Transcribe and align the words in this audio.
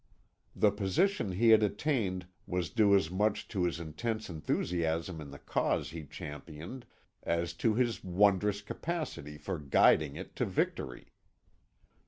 The 0.55 0.71
position 0.71 1.33
he 1.33 1.49
had 1.49 1.61
attained 1.61 2.25
was 2.47 2.71
due 2.71 2.95
as 2.95 3.11
much 3.11 3.47
to 3.49 3.65
his 3.65 3.79
intense 3.79 4.31
enthusiasm 4.31 5.21
in 5.21 5.29
the 5.29 5.37
cause 5.37 5.91
he 5.91 6.05
championed 6.05 6.87
as 7.21 7.53
to 7.61 7.75
his 7.75 8.03
wondrous 8.03 8.63
capacity 8.63 9.37
for 9.37 9.59
guiding 9.59 10.15
it 10.15 10.35
to 10.37 10.45
victory. 10.47 11.11